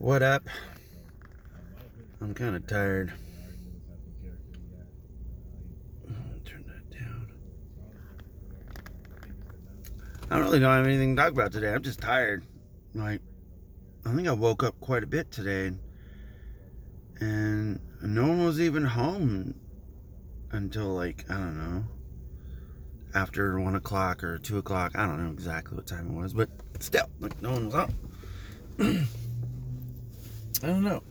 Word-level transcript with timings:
What 0.00 0.22
up? 0.22 0.48
I'm 2.22 2.32
kind 2.32 2.56
of 2.56 2.66
tired. 2.66 3.12
Turn 6.46 6.64
that 6.68 6.98
down. 6.98 7.30
I 10.30 10.36
don't 10.36 10.44
really 10.44 10.58
don't 10.58 10.74
have 10.74 10.86
anything 10.86 11.14
to 11.14 11.22
talk 11.22 11.32
about 11.32 11.52
today. 11.52 11.74
I'm 11.74 11.82
just 11.82 12.00
tired. 12.00 12.46
Like, 12.94 13.20
I 14.06 14.14
think 14.14 14.26
I 14.26 14.32
woke 14.32 14.62
up 14.62 14.80
quite 14.80 15.02
a 15.02 15.06
bit 15.06 15.30
today, 15.30 15.72
and 17.20 17.78
no 18.00 18.26
one 18.26 18.42
was 18.42 18.58
even 18.58 18.86
home 18.86 19.54
until 20.50 20.94
like 20.94 21.26
I 21.28 21.34
don't 21.34 21.58
know 21.58 21.84
after 23.14 23.60
one 23.60 23.74
o'clock 23.74 24.24
or 24.24 24.38
two 24.38 24.56
o'clock. 24.56 24.92
I 24.94 25.04
don't 25.04 25.22
know 25.22 25.30
exactly 25.30 25.76
what 25.76 25.86
time 25.86 26.06
it 26.06 26.14
was, 26.14 26.32
but 26.32 26.48
still, 26.78 27.10
like 27.20 27.42
no 27.42 27.52
one 27.52 27.66
was 27.66 27.74
up. 27.74 27.90
I 30.62 30.66
don't 30.66 30.84
know. 30.84 31.02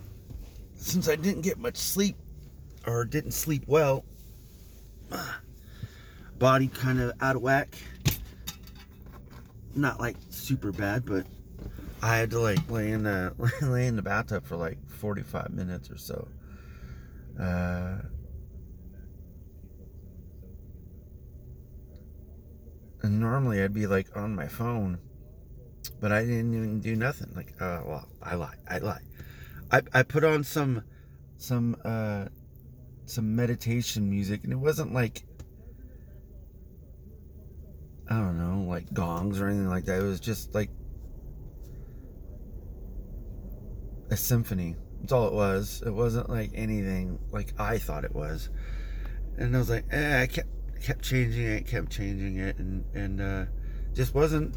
Since 0.75 1.09
I 1.09 1.15
didn't 1.15 1.41
get 1.41 1.57
much 1.57 1.77
sleep 1.77 2.15
or 2.85 3.03
didn't 3.05 3.31
sleep 3.31 3.63
well, 3.67 4.05
body 6.37 6.67
kind 6.67 7.01
of 7.01 7.13
out 7.21 7.35
of 7.35 7.41
whack. 7.41 7.75
Not 9.75 9.99
like 9.99 10.17
super 10.29 10.71
bad, 10.71 11.05
but 11.05 11.25
I 12.01 12.17
had 12.17 12.31
to 12.31 12.39
like 12.39 12.69
lay 12.69 12.91
in 12.91 13.03
the 13.03 13.33
lay 13.61 13.87
in 13.87 13.95
the 13.95 14.01
bathtub 14.01 14.45
for 14.45 14.55
like 14.55 14.77
45 14.87 15.51
minutes 15.51 15.89
or 15.89 15.97
so. 15.97 16.27
Uh, 17.39 17.97
and 23.01 23.19
normally 23.19 23.61
I'd 23.63 23.73
be 23.73 23.87
like 23.87 24.15
on 24.15 24.35
my 24.35 24.47
phone, 24.47 24.99
but 25.99 26.11
I 26.11 26.21
didn't 26.21 26.53
even 26.53 26.79
do 26.81 26.95
nothing. 26.95 27.31
Like, 27.35 27.53
uh, 27.61 27.81
well, 27.85 28.07
I 28.21 28.35
lie, 28.35 28.55
I 28.67 28.79
lie. 28.79 29.01
I, 29.71 29.81
I 29.93 30.03
put 30.03 30.23
on 30.23 30.43
some 30.43 30.83
some 31.37 31.77
uh 31.85 32.25
some 33.05 33.35
meditation 33.35 34.09
music 34.09 34.43
and 34.43 34.51
it 34.51 34.57
wasn't 34.57 34.93
like 34.93 35.23
I 38.09 38.15
don't 38.15 38.39
know, 38.39 38.67
like 38.67 38.91
gongs 38.91 39.39
or 39.39 39.47
anything 39.47 39.69
like 39.69 39.85
that. 39.85 39.99
It 39.99 40.03
was 40.03 40.19
just 40.19 40.55
like 40.55 40.71
a 44.09 44.17
symphony. 44.17 44.75
That's 44.99 45.13
all 45.13 45.27
it 45.27 45.33
was. 45.33 45.83
It 45.85 45.93
wasn't 45.93 46.29
like 46.29 46.49
anything 46.55 47.19
like 47.31 47.53
I 47.59 47.77
thought 47.77 48.03
it 48.03 48.13
was. 48.13 48.49
And 49.37 49.55
I 49.55 49.59
was 49.59 49.69
like, 49.69 49.85
eh, 49.91 50.23
I 50.23 50.27
kept 50.27 50.49
kept 50.81 51.03
changing 51.03 51.45
it, 51.45 51.67
kept 51.67 51.91
changing 51.91 52.37
it, 52.37 52.57
and 52.57 52.83
and 52.95 53.21
uh, 53.21 53.45
just 53.93 54.15
wasn't 54.15 54.55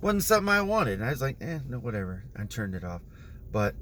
wasn't 0.00 0.24
something 0.24 0.48
I 0.48 0.62
wanted. 0.62 1.00
And 1.00 1.04
I 1.04 1.10
was 1.10 1.20
like, 1.20 1.36
eh, 1.42 1.58
no, 1.68 1.78
whatever. 1.78 2.24
I 2.34 2.44
turned 2.44 2.74
it 2.74 2.82
off. 2.82 3.02
But 3.52 3.74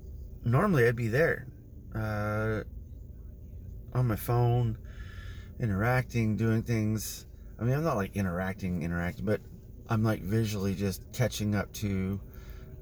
normally 0.44 0.86
I'd 0.86 0.96
be 0.96 1.08
there 1.08 1.46
uh, 1.94 2.60
on 3.94 4.06
my 4.06 4.16
phone, 4.16 4.78
interacting, 5.60 6.36
doing 6.36 6.62
things. 6.62 7.26
I 7.58 7.64
mean, 7.64 7.74
I'm 7.74 7.84
not 7.84 7.96
like 7.96 8.16
interacting, 8.16 8.82
interacting, 8.82 9.24
but 9.24 9.40
I'm 9.88 10.02
like 10.02 10.22
visually 10.22 10.74
just 10.74 11.02
catching 11.12 11.54
up 11.54 11.72
to 11.74 12.20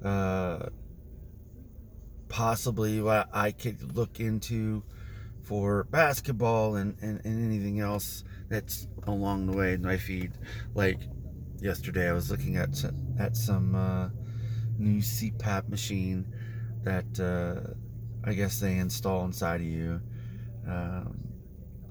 uh, 0.03 0.67
possibly 2.29 3.01
what 3.01 3.29
I 3.33 3.51
could 3.51 3.95
look 3.95 4.19
into 4.19 4.83
for 5.43 5.83
basketball 5.85 6.75
and, 6.75 6.95
and, 7.01 7.23
and 7.25 7.45
anything 7.45 7.79
else 7.79 8.23
that's 8.49 8.87
along 9.03 9.45
the 9.45 9.53
way 9.55 9.73
in 9.73 9.81
my 9.81 9.97
feed. 9.97 10.31
Like 10.73 10.99
yesterday, 11.59 12.09
I 12.09 12.13
was 12.13 12.31
looking 12.31 12.57
at 12.57 12.83
at 13.19 13.37
some 13.37 13.75
uh, 13.75 14.09
new 14.77 14.99
CPAP 14.99 15.69
machine 15.69 16.25
that 16.83 17.19
uh, 17.19 17.73
I 18.23 18.33
guess 18.33 18.59
they 18.59 18.77
install 18.77 19.25
inside 19.25 19.61
of 19.61 19.67
you. 19.67 20.01
Um, 20.67 21.27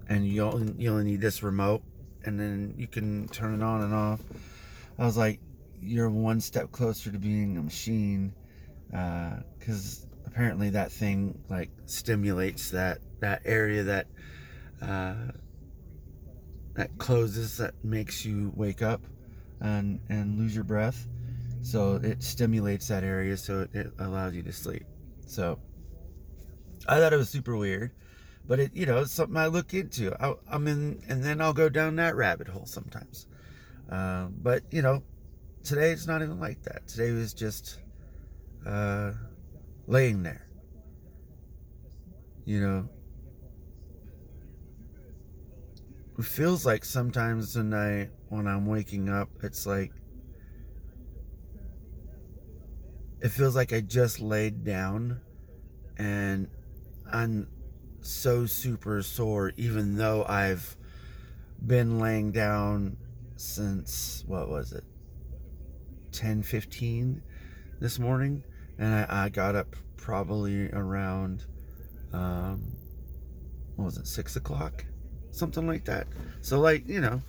and 0.09 0.27
you 0.27 0.43
only, 0.43 0.75
you 0.79 0.91
only 0.91 1.05
need 1.05 1.21
this 1.21 1.43
remote, 1.43 1.83
and 2.25 2.39
then 2.39 2.75
you 2.77 2.87
can 2.87 3.29
turn 3.29 3.55
it 3.55 3.63
on 3.63 3.83
and 3.83 3.95
off. 3.95 4.21
I 4.99 5.05
was 5.05 5.17
like, 5.17 5.41
you're 5.81 6.11
one 6.11 6.41
step 6.41 6.71
closer 6.71 7.11
to 7.11 7.19
being 7.19 7.57
a 7.57 7.63
machine, 7.63 8.35
because 8.87 10.05
uh, 10.05 10.27
apparently 10.27 10.71
that 10.71 10.93
thing 10.93 11.39
like 11.49 11.71
stimulates 11.87 12.71
that 12.71 12.99
that 13.21 13.43
area 13.45 13.83
that 13.85 14.07
uh, 14.81 15.15
that 16.75 16.97
closes 16.99 17.57
that 17.59 17.75
makes 17.85 18.25
you 18.25 18.53
wake 18.55 18.83
up 18.83 19.03
and 19.61 20.01
and 20.09 20.39
lose 20.39 20.55
your 20.55 20.65
breath 20.65 21.07
so 21.63 22.01
it 22.03 22.23
stimulates 22.23 22.89
that 22.89 23.05
area 23.05 23.37
so 23.37 23.61
it, 23.61 23.71
it 23.75 23.93
allows 23.99 24.35
you 24.35 24.43
to 24.43 24.53
sleep. 24.53 24.85
So 25.27 25.59
i 26.89 26.99
thought 26.99 27.13
it 27.13 27.17
was 27.17 27.29
super 27.29 27.57
weird 27.57 27.93
but 28.49 28.59
it 28.59 28.75
you 28.75 28.85
know 28.85 28.99
it's 28.99 29.13
something 29.13 29.37
i 29.37 29.47
look 29.47 29.73
into. 29.73 30.13
I, 30.21 30.35
am 30.53 30.67
in 30.67 31.01
and 31.09 31.23
then 31.23 31.41
i'll 31.41 31.53
go 31.53 31.69
down 31.69 31.97
that 31.97 32.17
rabbit 32.17 32.49
hole 32.49 32.67
sometimes. 32.67 33.27
Uh, 33.91 34.27
but 34.43 34.63
you 34.71 34.83
know 34.83 35.03
today 35.65 35.91
it's 35.91 36.07
not 36.07 36.23
even 36.23 36.41
like 36.41 36.63
that. 36.63 36.87
Today 36.89 37.13
was 37.13 37.35
just 37.35 37.79
uh, 38.67 39.13
laying 39.87 40.23
there. 40.23 40.47
You 42.45 42.61
know? 42.61 42.89
It 46.19 46.25
feels 46.25 46.67
like 46.67 46.85
sometimes 46.85 47.57
when 47.57 47.73
I 47.73 48.09
when 48.29 48.47
I'm 48.47 48.67
waking 48.67 49.09
up, 49.09 49.29
it's 49.43 49.67
like 49.67 49.93
it 53.23 53.31
feels 53.31 53.55
like 53.55 53.73
I 53.73 53.81
just 53.81 54.21
laid 54.21 54.65
down 54.65 55.21
and 55.97 56.49
I'm 57.11 57.49
so 58.01 58.47
super 58.47 59.01
sore 59.03 59.53
even 59.57 59.97
though 59.97 60.25
I've 60.29 60.77
been 61.65 62.01
laying 62.01 62.33
down 62.33 62.97
since 63.37 64.25
what 64.27 64.49
was 64.49 64.73
it 64.73 64.85
10 66.11 66.43
15 66.43 67.23
this 67.81 67.99
morning. 67.99 68.43
And 68.79 68.93
I, 68.93 69.25
I 69.25 69.29
got 69.29 69.55
up 69.55 69.77
probably 69.97 70.69
around 70.71 71.45
um 72.13 72.73
what 73.77 73.87
was 73.87 73.97
it 73.99 74.07
six 74.07 74.37
o'clock? 74.37 74.85
Something 75.31 75.67
like 75.67 75.85
that. 75.87 76.07
So, 76.41 76.61
like, 76.61 76.87
you 76.87 77.01
know, 77.01 77.23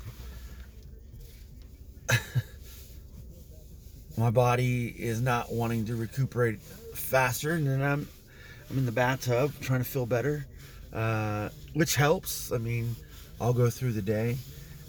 my 4.18 4.29
body 4.29 4.88
is 4.88 5.22
not 5.22 5.51
wanting 5.51 5.85
to 5.85 5.96
recuperate 5.96 6.62
faster, 6.62 7.53
and 7.53 7.68
then 7.68 7.81
I'm 7.81 8.07
I'm 8.69 8.78
in 8.78 8.85
the 8.85 8.91
bathtub 8.91 9.53
trying 9.62 9.79
to 9.79 9.90
feel 9.90 10.06
better, 10.06 10.46
uh, 10.94 11.50
which 11.74 11.96
helps. 11.96 12.52
I 12.52 12.57
mean, 12.57 12.96
I'll 13.41 13.53
go 13.53 13.69
through 13.69 13.94
the 13.94 14.02
day, 14.02 14.38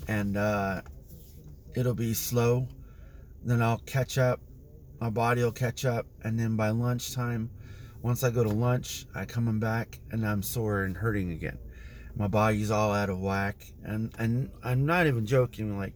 and 0.09 0.37
uh, 0.37 0.83
it'll 1.75 1.95
be 1.95 2.15
slow. 2.15 2.69
Then 3.45 3.63
I'll 3.63 3.83
catch 3.87 4.19
up. 4.19 4.41
My 5.01 5.11
body 5.11 5.43
will 5.43 5.53
catch 5.53 5.85
up, 5.85 6.07
and 6.23 6.39
then 6.39 6.57
by 6.57 6.71
lunchtime, 6.71 7.51
once 8.03 8.23
I 8.23 8.31
go 8.31 8.45
to 8.45 8.51
lunch, 8.51 9.07
I 9.15 9.25
come 9.25 9.59
back 9.59 9.99
and 10.11 10.27
I'm 10.27 10.43
sore 10.43 10.85
and 10.85 10.97
hurting 10.97 11.33
again 11.33 11.59
my 12.17 12.29
body's 12.29 12.71
all 12.71 12.93
out 12.93 13.11
of 13.11 13.21
whack 13.21 13.57
and 13.83 14.13
and 14.19 14.51
i'm 14.63 14.87
not 14.87 15.07
even 15.07 15.27
joking 15.27 15.77
like 15.77 15.95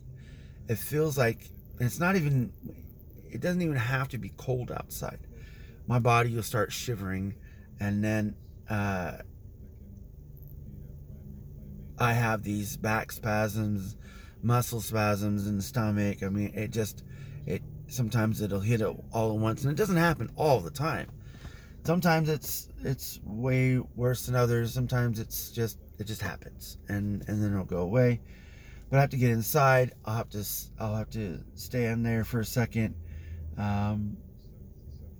it 0.68 0.76
feels 0.76 1.16
like 1.16 1.38
it's 1.80 2.00
not 2.00 2.16
even 2.16 2.52
it 3.30 3.40
doesn't 3.40 3.62
even 3.62 3.76
have 3.76 4.08
to 4.08 4.18
be 4.18 4.32
cold 4.36 4.70
outside. 4.70 5.20
My 5.86 5.98
body 5.98 6.34
will 6.34 6.42
start 6.42 6.72
shivering 6.72 7.34
and 7.80 8.02
then 8.02 8.34
uh, 8.68 9.12
i 11.98 12.12
have 12.12 12.42
these 12.42 12.76
back 12.76 13.10
spasms 13.12 13.96
muscle 14.42 14.80
spasms 14.80 15.46
in 15.46 15.56
the 15.56 15.62
stomach. 15.62 16.22
I 16.22 16.28
mean 16.28 16.52
it 16.54 16.70
just 16.70 17.04
it 17.46 17.62
sometimes 17.88 18.40
it'll 18.40 18.60
hit 18.60 18.80
it 18.80 18.96
all 19.12 19.32
at 19.32 19.38
once 19.38 19.62
and 19.62 19.72
it 19.72 19.76
doesn't 19.76 19.96
happen 19.96 20.30
all 20.36 20.60
the 20.60 20.70
time. 20.70 21.08
Sometimes 21.84 22.28
it's 22.28 22.68
it's 22.84 23.18
way 23.24 23.78
worse 23.96 24.26
than 24.26 24.34
others. 24.34 24.74
Sometimes 24.74 25.18
it's 25.18 25.50
just 25.50 25.78
it 25.98 26.04
just 26.04 26.20
happens, 26.20 26.78
and 26.88 27.24
and 27.28 27.42
then 27.42 27.52
it'll 27.52 27.64
go 27.64 27.78
away. 27.78 28.20
But 28.90 28.98
I 28.98 29.00
have 29.00 29.10
to 29.10 29.16
get 29.16 29.30
inside. 29.30 29.92
I'll 30.04 30.16
have 30.16 30.28
to 30.30 30.44
I'll 30.78 30.94
have 30.94 31.10
to 31.10 31.40
stand 31.54 32.04
there 32.04 32.24
for 32.24 32.40
a 32.40 32.44
second 32.44 32.94
um, 33.58 34.16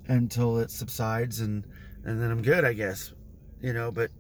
until 0.07 0.59
it 0.59 0.71
subsides, 0.71 1.41
and 1.41 1.65
and 2.05 2.23
then 2.23 2.31
I'm 2.31 2.43
good, 2.43 2.65
I 2.65 2.73
guess. 2.73 3.13
You 3.61 3.73
know, 3.73 3.91
but 3.91 4.11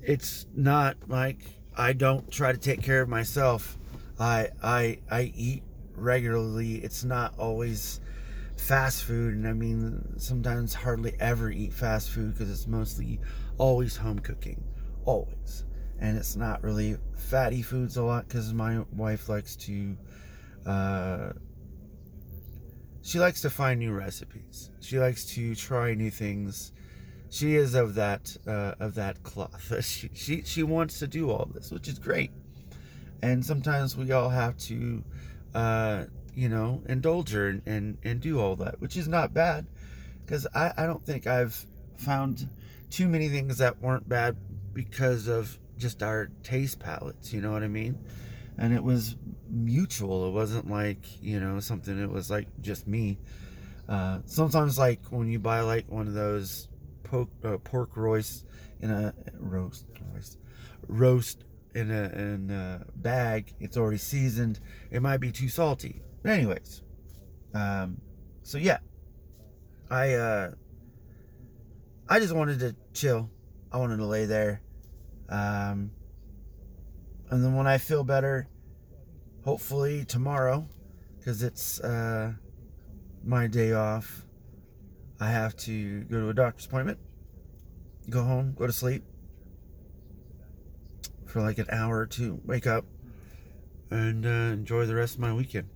it's 0.00 0.46
not 0.54 0.96
like 1.08 1.38
I 1.76 1.92
don't 1.92 2.30
try 2.30 2.52
to 2.52 2.58
take 2.58 2.82
care 2.82 3.02
of 3.02 3.08
myself. 3.08 3.76
I 4.18 4.48
I 4.62 4.98
I 5.10 5.32
eat 5.36 5.64
regularly. 5.94 6.76
It's 6.76 7.04
not 7.04 7.34
always 7.38 8.00
fast 8.56 9.04
food, 9.04 9.34
and 9.34 9.46
I 9.46 9.52
mean 9.52 10.14
sometimes 10.18 10.74
hardly 10.74 11.14
ever 11.18 11.50
eat 11.50 11.72
fast 11.72 12.10
food 12.10 12.32
because 12.32 12.50
it's 12.50 12.66
mostly 12.66 13.20
always 13.58 13.96
home 13.96 14.20
cooking, 14.20 14.62
always. 15.04 15.64
And 15.98 16.16
it's 16.16 16.34
not 16.34 16.62
really 16.64 16.96
fatty 17.16 17.62
foods 17.62 17.96
a 17.96 18.02
lot 18.02 18.26
because 18.26 18.52
my 18.52 18.80
wife 18.92 19.28
likes 19.28 19.54
to 19.56 19.96
uh, 20.66 21.32
she 23.02 23.18
likes 23.18 23.40
to 23.42 23.50
find 23.50 23.80
new 23.80 23.92
recipes. 23.92 24.70
She 24.80 24.98
likes 24.98 25.24
to 25.34 25.54
try 25.54 25.94
new 25.94 26.10
things. 26.10 26.72
She 27.30 27.56
is 27.56 27.74
of 27.74 27.94
that 27.96 28.36
uh, 28.46 28.74
of 28.78 28.94
that 28.94 29.22
cloth. 29.22 29.72
She, 29.84 30.10
she 30.14 30.42
she 30.42 30.62
wants 30.62 30.98
to 31.00 31.06
do 31.06 31.30
all 31.30 31.48
this, 31.52 31.70
which 31.70 31.88
is 31.88 31.98
great. 31.98 32.30
And 33.22 33.44
sometimes 33.44 33.96
we 33.96 34.10
all 34.12 34.28
have 34.28 34.56
to, 34.58 35.04
uh, 35.54 36.04
you 36.34 36.48
know, 36.48 36.82
indulge 36.88 37.30
her 37.32 37.48
and, 37.48 37.62
and, 37.66 37.98
and 38.02 38.20
do 38.20 38.40
all 38.40 38.56
that, 38.56 38.80
which 38.80 38.96
is 38.96 39.06
not 39.06 39.32
bad. 39.32 39.66
Because 40.24 40.46
I, 40.54 40.72
I 40.76 40.86
don't 40.86 41.04
think 41.04 41.28
I've 41.28 41.64
found 41.98 42.48
too 42.90 43.08
many 43.08 43.28
things 43.28 43.58
that 43.58 43.80
weren't 43.80 44.08
bad 44.08 44.36
because 44.74 45.28
of 45.28 45.56
just 45.78 46.02
our 46.02 46.30
taste 46.42 46.80
palates, 46.80 47.32
you 47.32 47.40
know 47.40 47.52
what 47.52 47.62
I 47.62 47.68
mean? 47.68 47.98
And 48.58 48.74
it 48.74 48.82
was 48.82 49.16
mutual. 49.52 50.26
It 50.28 50.32
wasn't 50.32 50.70
like, 50.70 51.22
you 51.22 51.38
know, 51.38 51.60
something 51.60 52.00
that 52.00 52.10
was 52.10 52.30
like 52.30 52.48
just 52.60 52.86
me. 52.86 53.18
Uh, 53.88 54.20
sometimes, 54.24 54.78
like 54.78 55.00
when 55.10 55.28
you 55.28 55.38
buy 55.38 55.60
like 55.60 55.88
one 55.88 56.06
of 56.06 56.14
those 56.14 56.68
pork, 57.04 57.28
uh, 57.44 57.58
pork 57.58 57.96
roast 57.96 58.46
in 58.80 58.90
a 58.90 59.14
roast, 59.38 59.86
roast, 60.14 60.38
roast 60.88 61.44
in 61.74 61.90
a, 61.90 62.04
in 62.14 62.50
a 62.50 62.84
bag, 62.96 63.52
it's 63.60 63.76
already 63.76 63.98
seasoned. 63.98 64.60
It 64.90 65.02
might 65.02 65.18
be 65.18 65.30
too 65.30 65.48
salty. 65.48 66.00
But 66.22 66.32
anyways, 66.32 66.82
um, 67.54 68.00
so 68.42 68.58
yeah, 68.58 68.78
I 69.90 70.14
uh, 70.14 70.50
I 72.08 72.18
just 72.18 72.34
wanted 72.34 72.60
to 72.60 72.76
chill. 72.94 73.30
I 73.70 73.78
wanted 73.78 73.98
to 73.98 74.06
lay 74.06 74.26
there. 74.26 74.62
Um, 75.28 75.90
and 77.30 77.42
then 77.42 77.54
when 77.54 77.66
I 77.66 77.78
feel 77.78 78.04
better, 78.04 78.48
hopefully 79.44 80.04
tomorrow, 80.04 80.66
because 81.18 81.42
it's 81.42 81.80
uh, 81.80 82.32
my 83.24 83.46
day 83.46 83.72
off, 83.72 84.24
I 85.20 85.30
have 85.30 85.56
to 85.58 86.00
go 86.04 86.20
to 86.20 86.28
a 86.30 86.34
doctor's 86.34 86.66
appointment, 86.66 86.98
go 88.10 88.22
home, 88.22 88.54
go 88.58 88.66
to 88.66 88.72
sleep 88.72 89.04
for 91.26 91.40
like 91.40 91.58
an 91.58 91.66
hour 91.70 91.98
or 91.98 92.06
two, 92.06 92.40
wake 92.44 92.66
up, 92.66 92.84
and 93.90 94.26
uh, 94.26 94.28
enjoy 94.28 94.86
the 94.86 94.94
rest 94.94 95.14
of 95.14 95.20
my 95.20 95.32
weekend. 95.32 95.68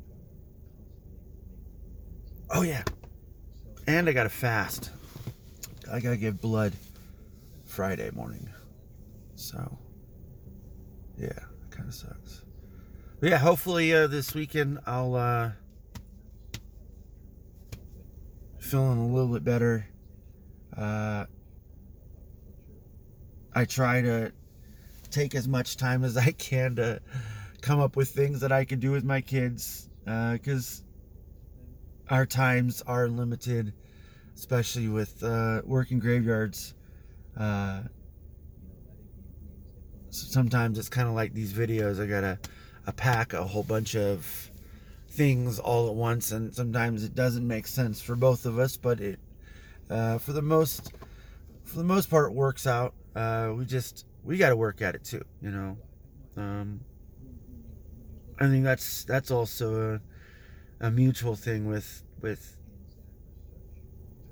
Oh, 2.51 2.63
yeah. 2.63 2.83
And 3.87 4.09
I 4.09 4.13
got 4.13 4.25
to 4.25 4.29
fast. 4.29 4.91
I 5.91 6.01
got 6.01 6.11
to 6.11 6.17
give 6.17 6.41
blood 6.41 6.73
Friday 7.65 8.11
morning. 8.13 8.49
So, 9.35 9.79
yeah, 11.19 11.29
it 11.29 11.71
kind 11.71 11.89
of 11.89 11.95
sucks. 11.95 12.43
Yeah, 13.23 13.39
hopefully 13.39 13.95
uh, 13.95 14.09
this 14.09 14.35
weekend 14.35 14.79
I'll 14.85 15.15
uh, 15.15 15.53
feeling 18.59 18.99
a 18.99 19.07
little 19.07 19.33
bit 19.33 19.43
better. 19.43 19.87
Uh, 20.77 21.25
I 23.55 23.65
try 23.65 24.03
to 24.03 24.33
take 25.11 25.35
as 25.35 25.49
much 25.49 25.79
time 25.79 26.05
as 26.05 26.19
I 26.19 26.33
can 26.33 26.77
to 26.77 27.01
come 27.63 27.81
up 27.81 27.97
with 27.97 28.11
things 28.11 28.41
that 28.41 28.53
I 28.53 28.67
can 28.67 28.81
do 28.81 28.91
with 28.91 29.03
my 29.03 29.23
kids 29.23 29.89
because 30.05 30.85
uh, 32.11 32.15
our 32.15 32.27
times 32.27 32.83
are 32.83 33.09
limited, 33.09 33.73
especially 34.35 34.89
with 34.89 35.23
uh, 35.25 35.63
working 35.65 36.01
graveyards. 36.01 36.75
Uh, 37.35 37.81
sometimes 40.11 40.79
it's 40.79 40.91
kind 40.91 41.09
of 41.09 41.15
like 41.15 41.33
these 41.33 41.55
videos. 41.55 41.99
I 41.99 42.07
gotta 42.07 42.39
I 42.87 42.93
pack 42.93 43.33
a 43.33 43.45
whole 43.45 43.63
bunch 43.63 43.97
of 43.97 44.51
things 45.11 45.59
all 45.59 45.89
at 45.89 45.95
once, 45.95 46.33
and 46.33 46.55
sometimes 46.55 47.03
it 47.03 47.15
doesn't 47.15 47.47
make 47.47 47.67
sense 47.67 48.01
for 48.01 48.15
both 48.15 48.47
of 48.47 48.59
us. 48.59 48.77
But 48.77 49.01
it, 49.01 49.19
uh, 49.91 50.19
for 50.19 50.33
the 50.33 50.43
most, 50.43 50.93
for 51.65 51.79
the 51.79 51.85
most 51.85 52.09
part, 52.09 52.33
works 52.33 52.67
out. 52.67 52.95
Uh, 53.15 53.53
we 53.57 53.65
just 53.65 54.07
we 54.23 54.37
got 54.37 54.51
to 54.51 54.57
work 54.57 54.83
at 54.83 54.95
it 54.95 55.05
too, 55.05 55.25
you 55.41 55.51
know. 55.51 55.77
Um, 56.37 56.81
I 58.39 58.47
think 58.49 58.65
that's 58.65 59.05
that's 59.05 59.31
also 59.31 60.01
a, 60.81 60.87
a 60.87 60.91
mutual 60.91 61.35
thing 61.35 61.67
with 61.67 62.05
with 62.21 62.57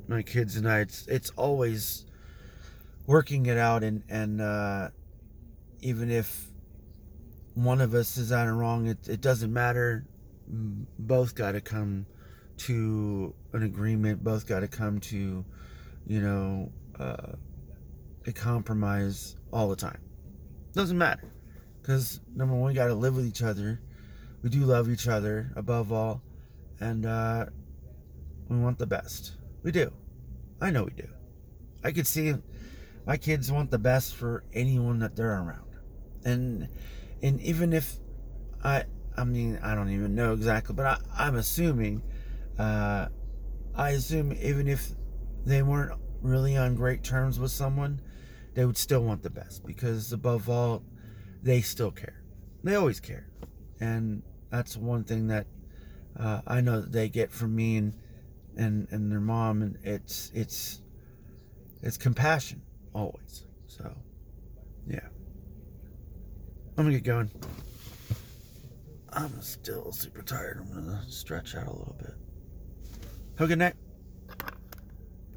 my 0.06 0.22
kids 0.22 0.56
and 0.56 0.68
I. 0.68 0.80
It's 0.80 1.06
it's 1.06 1.30
always 1.30 2.04
working 3.06 3.46
it 3.46 3.56
out, 3.56 3.82
and 3.82 4.02
and 4.08 4.40
uh, 4.40 4.90
even 5.80 6.10
if 6.10 6.46
one 7.54 7.80
of 7.80 7.94
us 7.94 8.16
is 8.16 8.32
on 8.32 8.48
it 8.48 8.52
wrong, 8.52 8.86
it, 8.86 9.08
it 9.08 9.20
doesn't 9.20 9.52
matter. 9.52 10.04
Both 10.46 11.34
got 11.34 11.52
to 11.52 11.60
come 11.60 12.06
to 12.58 13.34
an 13.52 13.62
agreement. 13.62 14.22
Both 14.22 14.46
got 14.46 14.60
to 14.60 14.68
come 14.68 15.00
to, 15.00 15.44
you 16.06 16.20
know, 16.20 16.72
uh, 16.98 17.32
a 18.26 18.32
compromise 18.32 19.36
all 19.52 19.68
the 19.68 19.76
time. 19.76 20.00
Doesn't 20.72 20.98
matter. 20.98 21.32
Because, 21.80 22.20
number 22.34 22.54
one, 22.54 22.68
we 22.68 22.74
got 22.74 22.86
to 22.86 22.94
live 22.94 23.16
with 23.16 23.26
each 23.26 23.42
other. 23.42 23.80
We 24.42 24.50
do 24.50 24.60
love 24.60 24.90
each 24.90 25.06
other 25.06 25.52
above 25.56 25.92
all. 25.92 26.22
And 26.80 27.06
uh, 27.06 27.46
we 28.48 28.58
want 28.58 28.78
the 28.78 28.86
best. 28.86 29.32
We 29.62 29.70
do. 29.70 29.92
I 30.60 30.70
know 30.70 30.84
we 30.84 30.92
do. 30.92 31.08
I 31.82 31.92
could 31.92 32.06
see 32.06 32.34
my 33.06 33.16
kids 33.16 33.52
want 33.52 33.70
the 33.70 33.78
best 33.78 34.14
for 34.14 34.44
anyone 34.52 34.98
that 35.00 35.14
they're 35.14 35.32
around 35.32 35.64
and 36.24 36.68
and 37.24 37.40
even 37.40 37.72
if 37.72 37.96
I 38.62 38.84
I 39.16 39.24
mean 39.24 39.58
I 39.62 39.74
don't 39.74 39.90
even 39.90 40.14
know 40.14 40.34
exactly, 40.34 40.74
but 40.74 40.86
I, 40.86 40.98
I'm 41.16 41.36
assuming 41.36 42.02
uh, 42.58 43.08
I 43.74 43.90
assume 43.90 44.32
even 44.40 44.68
if 44.68 44.90
they 45.44 45.62
weren't 45.62 45.98
really 46.20 46.56
on 46.56 46.74
great 46.74 47.02
terms 47.02 47.40
with 47.40 47.50
someone, 47.50 48.00
they 48.54 48.64
would 48.64 48.76
still 48.76 49.02
want 49.02 49.22
the 49.22 49.30
best 49.30 49.66
because 49.66 50.12
above 50.12 50.48
all, 50.48 50.84
they 51.42 51.62
still 51.62 51.90
care. 51.90 52.22
They 52.62 52.74
always 52.76 53.00
care, 53.00 53.26
and 53.80 54.22
that's 54.50 54.76
one 54.76 55.04
thing 55.04 55.26
that 55.28 55.46
uh, 56.18 56.42
I 56.46 56.60
know 56.60 56.82
that 56.82 56.92
they 56.92 57.08
get 57.08 57.32
from 57.32 57.56
me 57.56 57.78
and 57.78 57.96
and 58.56 58.86
and 58.90 59.10
their 59.10 59.20
mom, 59.20 59.62
and 59.62 59.78
it's 59.82 60.30
it's 60.34 60.82
it's 61.82 61.96
compassion 61.96 62.60
always. 62.94 63.46
So, 63.66 63.94
yeah. 64.86 65.08
I'm 66.76 66.84
gonna 66.84 66.94
get 66.94 67.04
going. 67.04 67.30
I'm 69.12 69.40
still 69.40 69.92
super 69.92 70.22
tired. 70.22 70.60
I'm 70.60 70.74
gonna 70.74 71.04
stretch 71.08 71.54
out 71.54 71.68
a 71.68 71.72
little 71.72 71.96
bit. 71.98 72.14
Have 73.38 73.46
a 73.46 73.48
good 73.48 73.58
night. 73.58 73.74